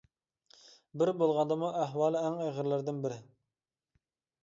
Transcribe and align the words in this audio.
بىرى 1.01 1.13
بولغاندىمۇ 1.19 1.71
ئەھۋالى 1.83 2.25
ئەڭ 2.25 2.41
ئېغىرلىرىدىن 2.49 3.07
بىرى. 3.07 3.23